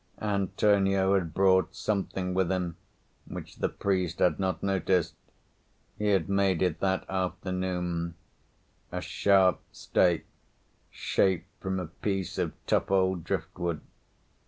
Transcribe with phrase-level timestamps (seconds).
[0.19, 2.75] Antonio had brought something with him
[3.27, 5.13] which the priest had not noticed.
[5.99, 8.15] He had made it that afternoon
[8.91, 10.25] a sharp stake
[10.89, 13.81] shaped from a piece of tough old driftwood.